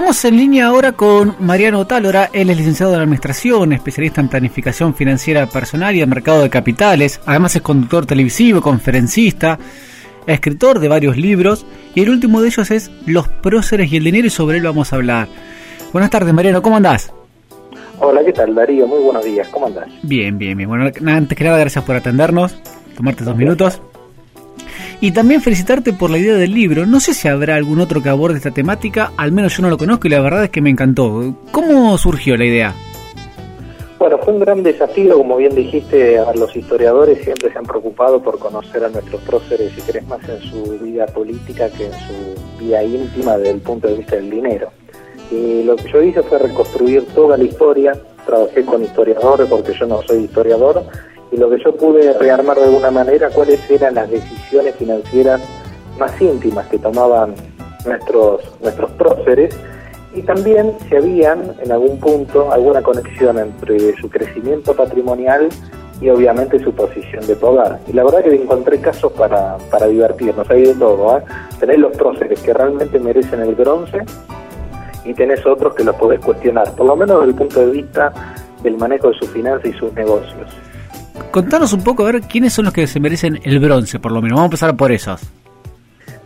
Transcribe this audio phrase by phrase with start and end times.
[0.00, 4.94] Estamos en línea ahora con Mariano Tálora, él es licenciado en Administración, especialista en planificación
[4.94, 9.58] financiera personal y en mercado de capitales, además es conductor televisivo, conferencista,
[10.26, 14.26] escritor de varios libros y el último de ellos es Los próceres y el dinero
[14.26, 15.28] y sobre él vamos a hablar.
[15.92, 17.12] Buenas tardes Mariano, ¿cómo andás?
[17.98, 18.86] Hola, ¿qué tal Darío?
[18.86, 19.90] Muy buenos días, ¿cómo andás?
[20.02, 20.70] Bien, bien, bien.
[20.70, 22.56] Bueno, antes que nada, gracias por atendernos,
[22.96, 23.82] tomarte dos minutos.
[25.02, 26.84] Y también felicitarte por la idea del libro.
[26.84, 29.78] No sé si habrá algún otro que aborde esta temática, al menos yo no lo
[29.78, 31.34] conozco y la verdad es que me encantó.
[31.52, 32.74] ¿Cómo surgió la idea?
[33.98, 38.22] Bueno, fue un gran desafío, como bien dijiste, a los historiadores siempre se han preocupado
[38.22, 42.58] por conocer a nuestros próceres, si querés, más en su vida política que en su
[42.58, 44.70] vida íntima desde el punto de vista del dinero.
[45.30, 47.92] Y lo que yo hice fue reconstruir toda la historia,
[48.24, 50.82] trabajé con historiadores porque yo no soy historiador,
[51.32, 55.40] y lo que yo pude rearmar de alguna manera cuáles eran las decisiones financieras
[55.98, 57.34] más íntimas que tomaban
[57.84, 59.56] nuestros, nuestros próceres
[60.14, 65.48] y también si habían en algún punto alguna conexión entre su crecimiento patrimonial
[66.00, 67.76] y obviamente su posición de poder.
[67.86, 71.18] Y la verdad que encontré casos para, para divertirnos, hay de todo.
[71.18, 71.22] ¿eh?
[71.60, 73.98] Tenés los próceres que realmente merecen el bronce
[75.04, 78.12] y tenés otros que los podés cuestionar, por lo menos desde el punto de vista
[78.62, 80.48] del manejo de sus finanzas y sus negocios.
[81.30, 84.20] Contanos un poco, a ver, quiénes son los que se merecen el bronce, por lo
[84.20, 84.36] menos.
[84.36, 85.20] Vamos a empezar por esos.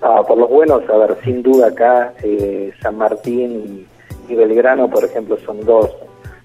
[0.00, 3.86] Ah, por los buenos, a ver, sin duda acá eh, San Martín
[4.28, 5.90] y, Belgrano, por ejemplo, son dos,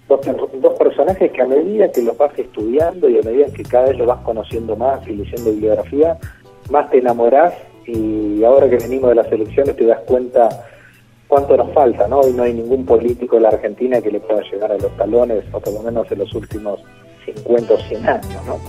[0.07, 0.19] dos,
[0.61, 3.97] dos, personajes que a medida que los vas estudiando y a medida que cada vez
[3.97, 6.17] los vas conociendo más y leyendo bibliografía,
[6.69, 7.53] más te enamorás
[7.85, 10.47] y ahora que venimos de las elecciones te das cuenta
[11.27, 12.27] cuánto nos falta, ¿no?
[12.27, 15.43] Y no hay ningún político en la Argentina que le pueda llegar a los talones,
[15.51, 16.79] o por lo menos en los últimos
[17.35, 18.59] 50 o 100 años, ¿no?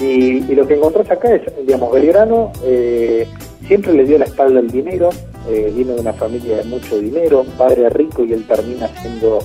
[0.00, 3.26] Y, lo que encontrás acá es, digamos, Belgrano eh,
[3.66, 5.10] siempre le dio la espalda al dinero,
[5.48, 9.40] eh, viene de una familia de mucho dinero, padre rico y él termina siendo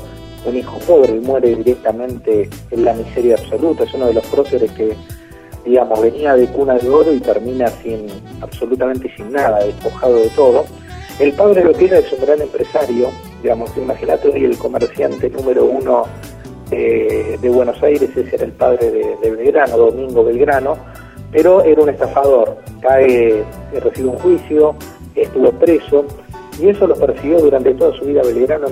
[0.45, 4.71] un hijo pobre, y muere directamente en la miseria absoluta, es uno de los próceres
[4.73, 4.95] que,
[5.65, 8.07] digamos, venía de cuna de oro y termina sin
[8.41, 10.65] absolutamente sin nada, despojado de todo.
[11.19, 13.09] El padre lo que era es un gran empresario,
[13.41, 16.05] digamos, imagínate hoy el comerciante número uno
[16.75, 18.89] eh, de Buenos Aires, ese era el padre
[19.21, 20.75] de, Belgrano, Domingo Belgrano,
[21.31, 24.75] pero era un estafador, cae, eh, recibe un juicio,
[25.15, 26.05] estuvo preso,
[26.59, 28.67] y eso lo persiguió durante toda su vida Belgrano,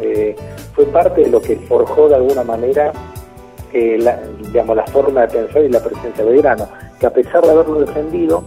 [0.00, 0.34] eh,
[0.74, 2.92] fue parte de lo que forjó de alguna manera
[3.72, 6.66] la, digamos, la forma de pensar y la presencia de Belgrano,
[6.98, 8.42] que a pesar de haberlo defendido,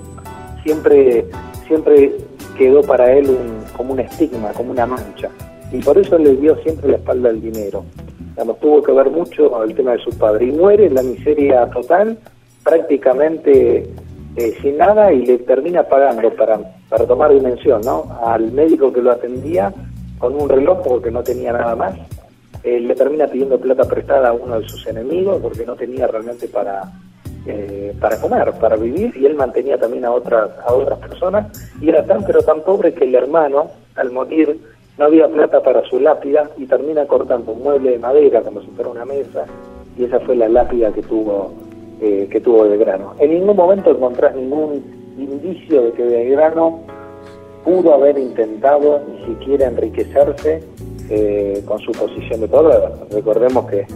[0.63, 1.25] siempre,
[1.67, 2.15] siempre
[2.57, 3.37] quedó para él
[3.77, 5.29] como un estigma, como una mancha,
[5.71, 7.85] y por eso le dio siempre la espalda al dinero
[8.45, 10.45] tuvo que ver mucho el tema de su padre.
[10.45, 12.17] Y muere en la miseria total,
[12.63, 13.87] prácticamente
[14.35, 18.05] eh, sin nada, y le termina pagando para, para tomar dimensión, ¿no?
[18.23, 19.73] Al médico que lo atendía
[20.17, 21.95] con un reloj porque no tenía nada más.
[22.63, 26.49] Eh, le termina pidiendo plata prestada a uno de sus enemigos porque no tenía realmente
[26.49, 26.91] para,
[27.45, 31.47] eh, para comer, para vivir, y él mantenía también a otras, a otras personas,
[31.81, 34.59] y era tan pero tan pobre que el hermano, al morir,
[34.99, 38.67] no había plata para su lápida y termina cortando un mueble de madera como si
[38.67, 39.45] fuera una mesa
[39.97, 41.51] y esa fue la lápida que tuvo
[42.01, 43.13] eh, que tuvo Belgrano.
[43.17, 44.83] En ningún momento encontrás ningún
[45.17, 46.81] indicio de que Belgrano
[47.63, 50.63] pudo haber intentado ni siquiera enriquecerse
[51.09, 52.91] eh, con su posición de poder.
[53.11, 53.87] Recordemos que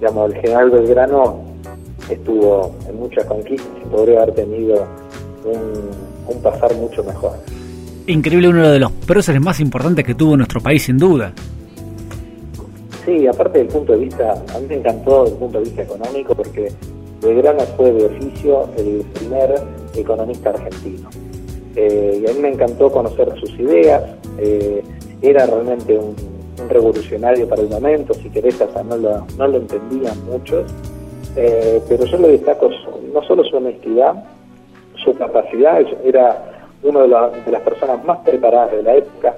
[0.00, 1.40] el general Belgrano
[2.08, 4.86] estuvo en muchas conquistas y podría haber tenido
[5.44, 7.32] un, un pasar mucho mejor
[8.06, 11.32] increíble, uno de los próceres más importantes que tuvo nuestro país, sin duda.
[13.04, 16.34] Sí, aparte del punto de vista, a mí me encantó el punto de vista económico
[16.34, 16.68] porque
[17.22, 19.54] Belgrano fue de oficio el primer
[19.94, 21.08] economista argentino.
[21.76, 24.02] Eh, y a mí me encantó conocer sus ideas,
[24.38, 24.82] eh,
[25.22, 26.14] era realmente un,
[26.68, 30.70] revolucionario para el momento, si querés, hasta no lo, no lo entendían muchos,
[31.34, 32.68] eh, pero yo le destaco
[33.14, 34.24] no solo su honestidad,
[35.02, 36.49] su capacidad, era
[36.82, 39.36] una de, las personas más preparadas de la época,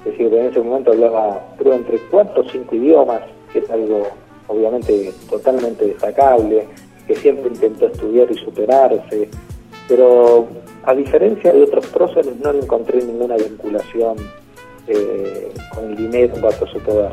[0.00, 3.22] es decir, en ese momento hablaba creo entre cuatro o cinco idiomas,
[3.52, 4.08] que es algo
[4.48, 6.66] obviamente totalmente destacable,
[7.06, 9.28] que siempre intentó estudiar y superarse,
[9.88, 10.46] pero
[10.84, 14.16] a diferencia de otros próceres no encontré ninguna vinculación
[14.86, 17.12] eh, con el dinero bajo su poder.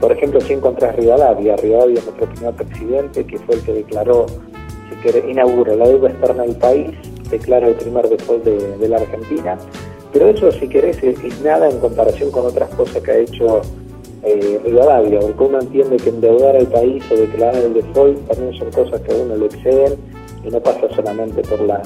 [0.00, 4.26] Por ejemplo, si encontré a Rivadavia, Rivadavia nuestro primer presidente, que fue el que declaró,
[5.02, 6.96] que inaugura la deuda externa del país
[7.30, 9.58] declara el primer default de, la Argentina.
[10.12, 13.62] Pero eso, si querés, es, nada en comparación con otras cosas que ha hecho
[14.24, 18.70] eh, Rivadavia, porque uno entiende que endeudar al país o declarar el default también son
[18.70, 19.94] cosas que a uno le exceden
[20.44, 21.82] y no pasa solamente por la,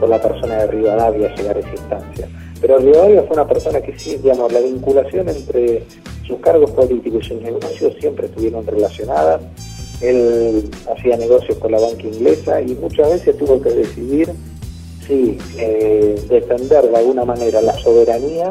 [0.00, 2.28] por la persona de Rivadavia llegar a esa instancia.
[2.60, 5.84] Pero Rivadavia fue una persona que sí, digamos, la vinculación entre
[6.26, 9.40] sus cargos políticos y sus negocios siempre estuvieron relacionadas.
[10.00, 14.30] Él hacía negocios con la banca inglesa y muchas veces tuvo que decidir
[15.08, 18.50] si eh, defender de alguna manera la soberanía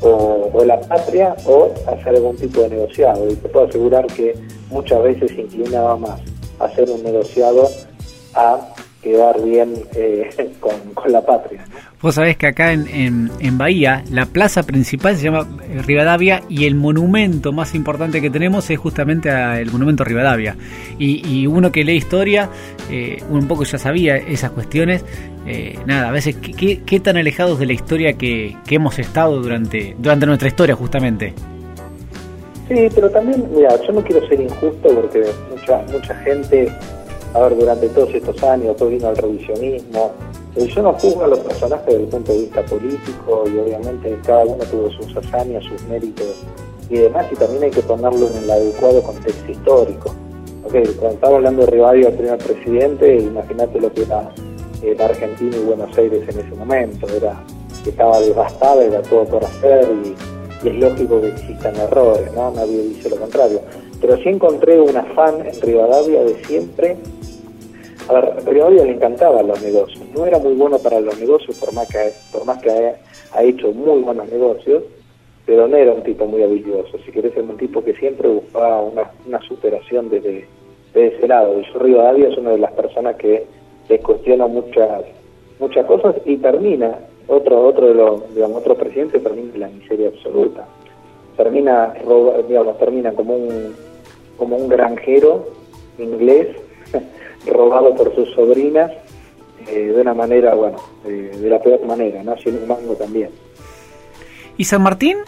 [0.00, 3.28] o, o, la patria o hacer algún tipo de negociado.
[3.28, 4.34] Y te puedo asegurar que
[4.70, 6.20] muchas veces inclinaba más
[6.60, 7.68] hacer un negociado
[8.34, 10.28] a quedar bien eh,
[10.60, 11.64] con, con, la patria.
[12.00, 16.66] Vos sabés que acá en, en, Bahía la plaza principal se llama eh, Rivadavia y
[16.66, 20.56] el monumento más importante que tenemos es justamente el monumento Rivadavia.
[20.98, 22.48] Y, y, uno que lee historia,
[22.90, 25.04] eh, un poco ya sabía esas cuestiones.
[25.46, 29.40] Eh, nada, a veces ¿qué, qué, tan alejados de la historia que, que hemos estado
[29.40, 31.32] durante, durante nuestra historia justamente.
[32.68, 36.70] Sí, pero también, mira, yo no quiero ser injusto porque mucha mucha gente
[37.34, 40.12] a ver, durante todos estos años, todo vino el revisionismo.
[40.56, 44.44] Yo no juzgo a los personajes desde el punto de vista político y obviamente cada
[44.44, 46.44] uno tuvo sus hazañas, sus méritos
[46.90, 50.14] y demás, y también hay que ponerlo en el adecuado contexto histórico.
[50.64, 54.32] Okay, cuando estamos hablando de Rivadavia, el primer presidente, imagínate lo que era
[54.96, 57.42] la Argentina y Buenos Aires en ese momento, era
[57.86, 62.50] estaba devastada, era todo por hacer y, y es lógico que existan errores, ¿no?
[62.50, 63.60] Nadie dice lo contrario.
[64.00, 66.96] Pero sí encontré un afán en Rivadavia de siempre
[68.08, 70.02] a ver, Rivadavia le encantaban los negocios.
[70.14, 73.72] No era muy bueno para los negocios, por más que, por más que ha, hecho
[73.72, 74.84] muy buenos negocios,
[75.44, 76.98] pero no era un tipo muy habilidoso.
[77.04, 80.46] Si querés, ser un tipo que siempre buscaba una, superación desde,
[80.94, 81.60] ese lado.
[81.60, 83.46] Y yo, Rivadavia es una de las personas que
[83.88, 85.04] le cuestiona muchas
[85.58, 90.08] muchas cosas y termina, otro otro de los, digamos, otro presidente termina en la miseria
[90.08, 90.66] absoluta.
[91.36, 91.94] Termina,
[92.48, 93.74] digamos, termina como un,
[94.36, 95.46] como un granjero
[95.98, 96.56] inglés
[97.46, 98.92] robado por sus sobrinas
[99.66, 102.36] eh, de una manera, bueno, eh, de la peor manera, ¿no?
[102.38, 103.30] Sin un mango también.
[104.56, 105.18] ¿Y San Martín?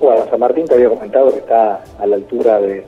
[0.00, 2.84] Bueno, San Martín te había comentado que está a la altura de,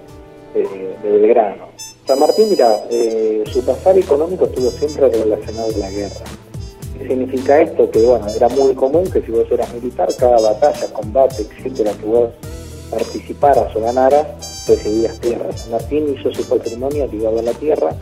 [0.55, 1.67] de, Belgrano.
[2.07, 6.25] San Martín, mira, eh, su pasar económico estuvo siempre relacionado con la guerra.
[6.99, 7.91] ¿Qué significa esto?
[7.91, 12.07] Que, bueno, era muy común que si vos eras militar, cada batalla, combate, etcétera, que
[12.07, 12.31] vos
[12.91, 14.27] participaras o ganaras,
[14.67, 15.61] recibías tierras.
[15.61, 17.95] San Martín hizo su patrimonio ligado a la tierra.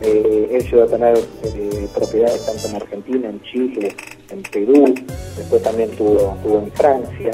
[0.00, 3.94] Eh, él llegó a tener eh, propiedades tanto en Argentina, en Chile,
[4.30, 4.94] en Perú,
[5.36, 7.30] después también tuvo, tuvo en Francia,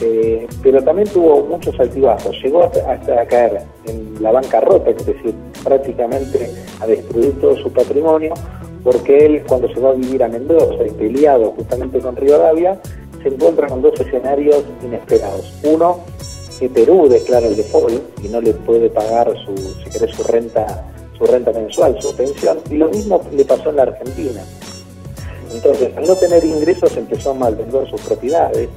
[0.00, 2.36] eh, pero también tuvo muchos altibajos.
[2.42, 5.34] Llegó hasta, a caer en la bancarrota, es decir,
[5.64, 8.34] prácticamente a destruir todo su patrimonio,
[8.84, 12.80] porque él cuando se va a vivir a Mendoza y peleado justamente con Rivadavia,
[13.22, 15.52] se encuentra con dos escenarios inesperados.
[15.64, 16.04] Uno,
[16.58, 20.84] que Perú declara el default y no le puede pagar su, si querés, su renta,
[21.18, 24.42] su renta mensual, su pensión, y lo mismo le pasó en la Argentina.
[25.52, 28.68] Entonces, al no tener ingresos, empezó a malvender sus propiedades,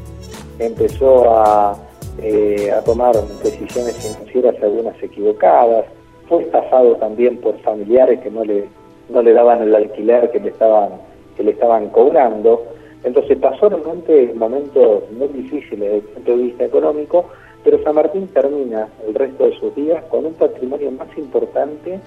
[0.59, 1.77] empezó a,
[2.21, 5.85] eh, a tomar decisiones financieras algunas equivocadas,
[6.27, 8.69] fue estafado también por familiares que no le,
[9.09, 10.91] no le daban el alquiler que le estaban,
[11.35, 12.63] que le estaban cobrando.
[13.03, 17.25] Entonces pasó realmente momentos muy difíciles desde el punto de vista económico,
[17.63, 21.99] pero San Martín termina el resto de sus días con un patrimonio más importante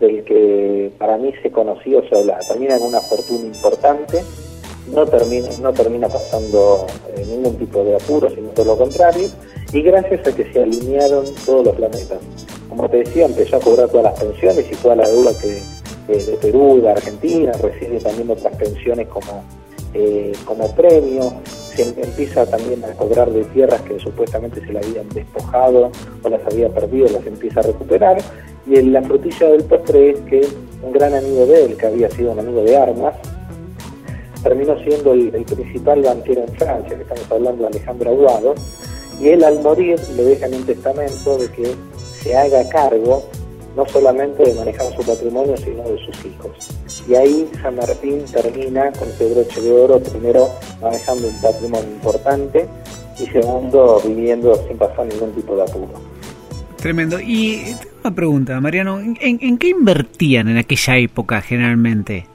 [0.00, 2.48] del que para mí se conocía o se.
[2.48, 4.22] Termina con una fortuna importante,
[4.92, 6.86] no termina, no termina pasando
[7.16, 9.28] eh, ningún tipo de apuro, sino todo lo contrario,
[9.72, 12.18] y gracias a que se alinearon todos los planetas.
[12.68, 15.60] Como te decía, empezó a cobrar todas las pensiones y toda la deuda que
[16.08, 19.44] de Perú, de Argentina, recibe también otras pensiones como,
[19.92, 21.34] eh, como premio,
[21.82, 25.90] empieza también a cobrar de tierras que supuestamente se le habían despojado
[26.22, 28.18] o las había perdido, las empieza a recuperar.
[28.66, 30.46] Y la frutilla del postre es que
[30.82, 33.14] un gran amigo de él, que había sido un amigo de armas,
[34.42, 38.54] terminó siendo el, principal banquero en Francia, que estamos hablando de Alejandro Aguado,
[39.20, 41.74] y él al morir le deja un testamento de que
[42.22, 43.24] se haga cargo
[43.76, 46.68] no solamente de manejar su patrimonio, sino de sus hijos.
[47.08, 50.48] Y ahí San Martín termina con ese broche de oro, primero
[50.82, 52.66] manejando un patrimonio importante
[53.18, 55.88] y segundo viviendo sin pasar ningún tipo de apuro.
[56.76, 57.18] Tremendo.
[57.18, 57.74] Y
[58.04, 62.26] una pregunta, Mariano, ¿en, ¿en, qué invertían en aquella época generalmente?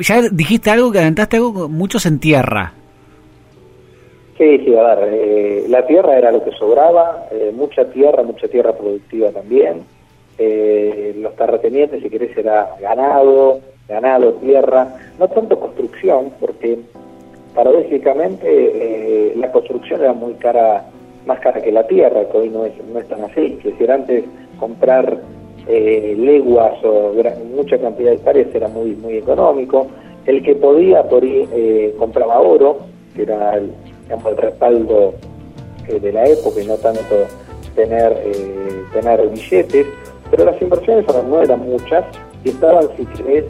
[0.00, 2.72] Ya dijiste algo, que adelantaste algo, muchos en tierra.
[4.38, 8.48] Sí, sí, a ver, eh, la tierra era lo que sobraba, eh, mucha tierra, mucha
[8.48, 9.95] tierra productiva también
[10.38, 16.78] eh, los terratenientes, si querés, era ganado, ganado, tierra, no tanto construcción, porque
[17.54, 20.84] paradójicamente eh, la construcción era muy cara,
[21.26, 23.56] más cara que la tierra, que hoy no es, no es tan así.
[23.58, 24.24] Es decir, antes
[24.58, 25.18] comprar
[25.68, 27.12] eh, leguas o
[27.56, 29.88] mucha cantidad de hectáreas era muy, muy económico.
[30.24, 32.78] El que podía por ahí eh, compraba oro,
[33.14, 33.72] que era el,
[34.08, 35.14] el respaldo
[35.88, 37.26] eh, de la época y no tanto
[37.74, 38.16] tener,
[38.92, 39.86] tener billetes,
[40.30, 42.04] pero las inversiones no eran muchas
[42.44, 43.44] y estaban, si querés,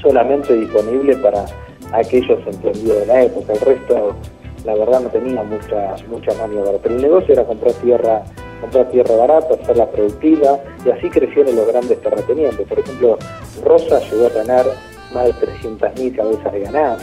[0.00, 1.44] solamente disponibles para
[1.92, 3.52] aquellos entendidos de la época.
[3.52, 4.16] El resto,
[4.64, 6.78] la verdad, no tenía mucha, mucha maniobra.
[6.82, 8.22] Pero el negocio era comprar tierra
[8.62, 12.66] comprar tierra barata, hacerla productiva, y así crecieron los grandes terratenientes.
[12.66, 13.18] Por ejemplo,
[13.64, 14.66] Rosa llegó a tener
[15.12, 16.98] más de 300.000 cabezas de ganado.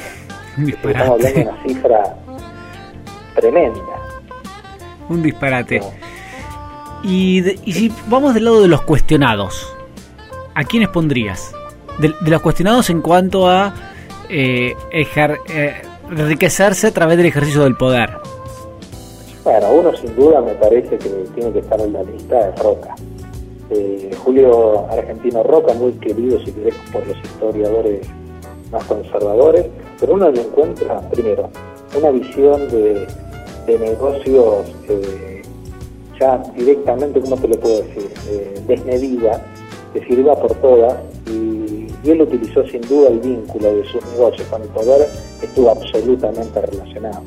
[0.57, 2.15] Estamos hablando de una cifra
[3.35, 3.79] tremenda.
[5.09, 5.81] Un disparate.
[7.03, 7.41] Y,
[7.71, 9.75] si vamos del lado de los cuestionados,
[10.55, 11.53] ¿a quiénes pondrías?
[11.99, 13.73] De, los cuestionados en cuanto a
[14.29, 18.09] eh, eh, enriquecerse a través del ejercicio del poder.
[19.43, 22.95] Bueno, uno sin duda me parece que tiene que estar en la lista de Roca.
[23.71, 28.07] Eh, Julio Argentino Roca, muy querido si querés por los historiadores
[28.71, 29.67] más conservadores,
[29.99, 31.49] pero uno le encuentra, primero,
[31.97, 33.07] una visión de,
[33.67, 35.28] negocios eh,
[36.19, 39.45] ya directamente, ¿cómo te lo puedo decir?, eh, desmedida,
[39.93, 40.95] que sirva por todas,
[41.27, 45.07] y, y, él utilizó sin duda el vínculo de sus negocios con el poder,
[45.41, 47.23] estuvo absolutamente relacionado.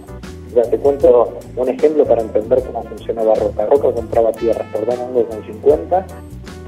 [0.55, 3.65] Ya te cuento un ejemplo para entender cómo funcionaba Roca.
[3.67, 6.07] Roca compraba tierras por con 50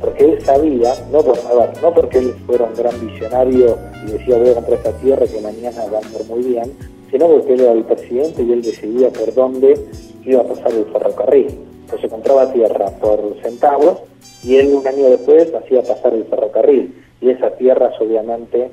[0.00, 1.38] porque él sabía, no, por,
[1.82, 3.76] no porque él fuera un gran visionario
[4.06, 6.72] y decía voy a comprar esta tierra que mañana va a andar muy bien,
[7.10, 9.78] sino porque él era el presidente y él decidía por dónde
[10.24, 11.73] iba a pasar el ferrocarril.
[11.84, 14.00] Entonces compraba tierra por centavos
[14.42, 18.70] y él un año después hacía pasar el ferrocarril y esas tierras obviamente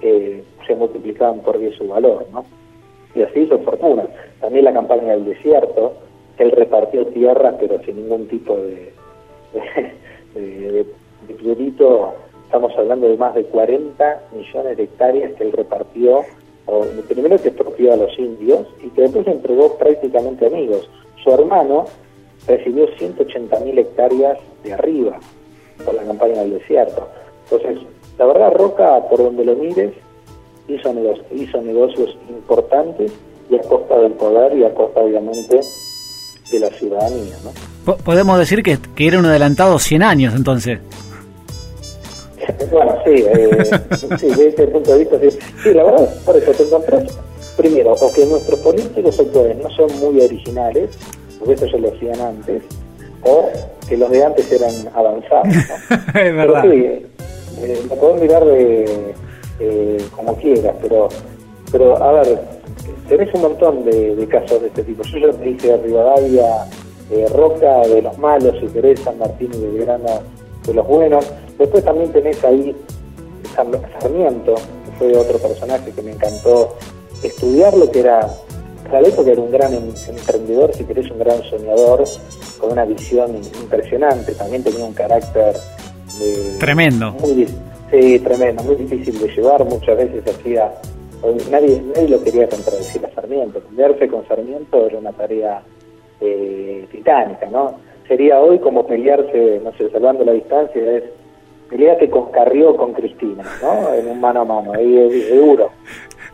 [0.00, 2.44] eh, se multiplicaban por 10 su valor, ¿no?
[3.16, 4.04] Y así hizo fortuna.
[4.40, 5.94] También la campaña del desierto,
[6.38, 8.92] él repartió tierras pero sin ningún tipo de,
[10.34, 10.86] de,
[12.44, 16.20] estamos hablando de más de 40 millones de hectáreas que él repartió,
[16.66, 20.88] o, primero que expropió a los indios y que después entregó prácticamente amigos.
[21.24, 21.86] Su hermano
[22.46, 25.18] recibió 180 mil hectáreas de arriba
[25.84, 27.08] por la campaña del desierto.
[27.44, 27.78] Entonces,
[28.18, 29.92] la verdad, Roca, por donde lo mires,
[30.68, 33.12] hizo negocios, hizo negocios importantes
[33.50, 35.60] y a costa del poder y a costa, obviamente,
[36.50, 37.36] de la ciudadanía.
[37.44, 37.96] ¿no?
[37.96, 40.80] Podemos decir que, que era un adelantado 100 años, entonces.
[42.72, 43.64] bueno, sí, eh,
[44.18, 45.38] sí, desde ese punto de vista, sí.
[45.62, 47.18] sí, la verdad, por eso te encontrás,
[47.56, 50.90] primero, o que nuestros políticos actuales no son muy originales,
[51.46, 52.62] porque eso ya lo hacían antes,
[53.22, 53.48] o
[53.88, 55.46] que los de antes eran avanzados.
[55.46, 55.96] ¿no?
[56.20, 56.62] es verdad.
[56.62, 57.06] Pero sí,
[57.62, 59.14] eh, lo podemos mirar de,
[59.60, 61.08] eh, como quieras, pero,
[61.70, 62.40] pero a ver,
[63.08, 65.02] tenés un montón de, casos de este tipo.
[65.04, 66.66] Yo ya te dije Rivadavia,
[67.10, 70.20] eh, Roca de los malos, si querés, San Martín y Belgrano
[70.66, 71.32] de los buenos.
[71.58, 72.74] Después también tenés ahí
[74.00, 76.76] Sarmiento, que fue otro personaje que me encantó
[77.22, 78.28] estudiarlo, que era,
[78.88, 82.04] claro que era un gran em, emprendedor, si querés, un gran soñador,
[82.58, 84.34] con una visión impresionante.
[84.34, 85.56] También tenía un carácter
[86.58, 87.12] tremendo.
[87.12, 87.46] Muy,
[87.90, 89.64] sí, tremendo, muy difícil de llevar.
[89.64, 90.72] Muchas veces hacía
[91.50, 93.60] nadie, nadie lo quería contradecir a Sarmiento.
[93.60, 95.62] Pelearse con Sarmiento era una tarea
[96.20, 97.74] eh, titánica, ¿no?
[98.08, 101.04] Sería hoy como pelearse, no sé, salvando la distancia, es
[101.68, 103.92] pelearte con Carrió con Cristina, ¿no?
[103.94, 105.70] En un mano a mano, ahí es, duro.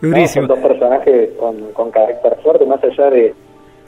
[0.02, 0.48] Durísimo.
[0.48, 3.34] Son dos personajes con, con carácter fuerte, más allá de,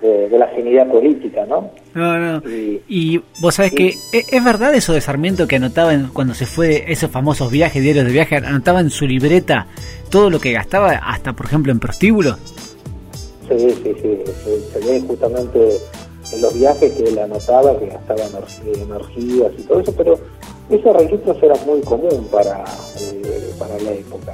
[0.00, 1.70] de, la afinidad política, ¿no?
[1.94, 2.42] No, no.
[2.88, 6.84] Y, vos sabés que ¿e-, ¿es, verdad eso de Sarmiento que anotaba cuando se fue
[6.88, 9.66] esos famosos viajes, diarios de viaje, anotaba en su libreta
[10.10, 12.38] todo lo que gastaba, hasta por ejemplo en prostíbulos?
[13.48, 14.18] Sí, sí, sí.
[14.72, 15.78] Se, ve justamente
[16.32, 20.18] en los viajes que él anotaba que gastaba energías y todo eso, pero
[20.70, 22.64] esos registros eran muy común para,
[23.00, 24.32] eh, para la época.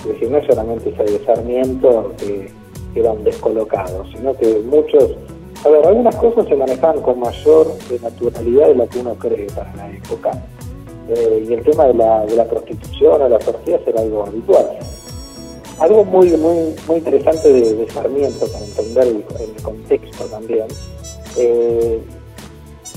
[0.00, 2.50] Es decir, no solamente de Sarmiento, que
[2.94, 5.10] eran descolocados, sino que muchos,
[5.64, 7.66] a ver, algunas cosas se manejaban con mayor
[8.02, 10.30] naturalidad de lo que uno cree para la época.
[11.08, 14.66] Eh, y el tema de la, de la prostitución o las orgías era algo habitual.
[15.78, 20.66] Algo muy muy muy interesante de, Sarmiento para entender el, contexto también.
[21.36, 22.00] Eh,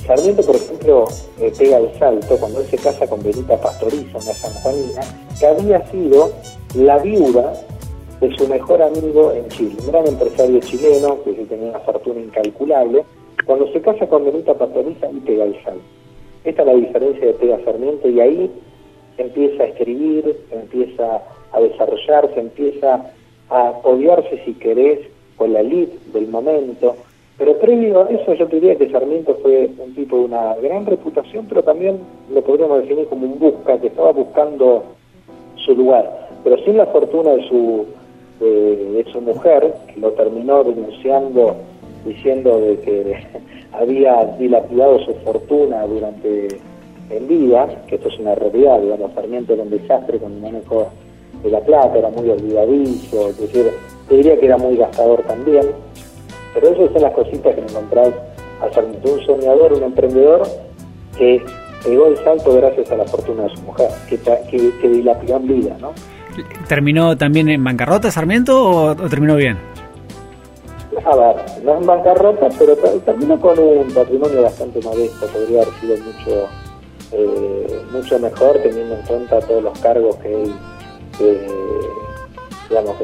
[0.06, 1.06] Sarmiento, por ejemplo,
[1.40, 5.02] eh, pega el salto cuando él se casa con Benita Pastoriza, una sanjuanina,
[5.40, 6.32] que había sido
[6.76, 7.54] la viuda
[8.22, 13.04] de su mejor amigo en Chile, un gran empresario chileno que tenía una fortuna incalculable,
[13.46, 15.82] cuando se casa con Benita Pastoriza y pega el salto.
[16.44, 18.52] Esta es la diferencia de Pega Sarmiento y ahí
[19.18, 23.12] empieza a escribir, empieza a desarrollarse, empieza
[23.50, 25.00] a apoyarse, si querés,
[25.36, 26.96] con la elite del momento.
[27.38, 31.48] Pero previo a eso yo diría que Sarmiento fue un tipo de una gran reputación,
[31.50, 32.00] pero también
[32.34, 34.84] lo podríamos definir como un busca, que estaba buscando
[35.58, 36.21] su lugar.
[36.44, 37.86] Pero sin la fortuna de su,
[38.40, 41.56] de, su mujer, que lo terminó denunciando
[42.06, 43.24] diciendo de que
[43.74, 46.48] había dilapidado su fortuna durante
[47.10, 50.88] en vida, que esto es una realidad, digamos, Sarmiento era un desastre con el manejo
[51.44, 53.70] de la plata, era muy olvidadizo, es decir,
[54.08, 55.72] te diría que era muy gastador también,
[56.54, 58.12] pero esas son las cositas que encontrás
[58.62, 60.44] a Sarmiento, un soñador, un emprendedor
[61.18, 61.44] que
[61.84, 65.48] pegó el salto gracias a la fortuna de su mujer, que, que, que dilapidó en
[65.48, 65.92] vida, ¿no?
[66.68, 69.58] ¿Terminó también en bancarrota Sarmiento o, terminó bien?
[71.04, 75.98] A ver, no en bancarrota, pero terminó con un patrimonio bastante modesto, podría haber sido
[75.98, 76.48] mucho
[77.14, 80.54] eh, mucho mejor teniendo en cuenta todos los cargos que él,
[82.70, 82.96] digamos,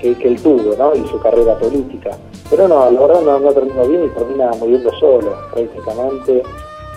[0.00, 0.94] que, que, él tuvo ¿no?
[0.94, 2.10] y su carrera política.
[2.48, 6.42] Pero no, la verdad no, no terminó bien y termina muriendo solo, prácticamente.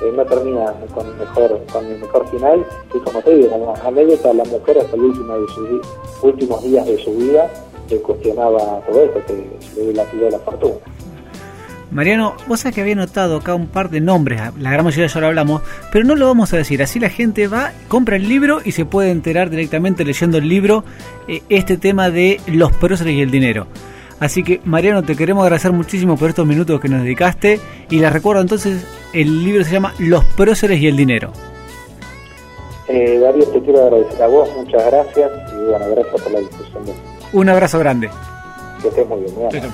[0.04, 4.34] Eh, no termina con mejor con el mejor final y como te digo, como anécdota
[4.34, 7.50] la mujer hasta el último de sus últimos días de su vida
[7.88, 10.76] que cuestionaba todo esto, que le la de la fortuna.
[11.92, 15.20] Mariano, vos sabés que había notado acá un par de nombres, la gran mayoría ya
[15.22, 18.62] lo hablamos, pero no lo vamos a decir, así la gente va, compra el libro
[18.66, 20.84] y se puede enterar directamente leyendo el libro
[21.28, 23.68] eh, este tema de los próceres y el dinero.
[24.24, 28.13] Así que Mariano, te queremos agradecer muchísimo por estos minutos que nos dedicaste y les
[28.13, 31.34] recuerdo entonces, el libro se llama Los próceres y el dinero.
[32.88, 36.84] Eh, Darío, te quiero agradecer a vos, muchas gracias y bueno, gracias por la discusión.
[37.34, 38.10] Un abrazo grande.
[38.82, 39.74] Que estés muy bien.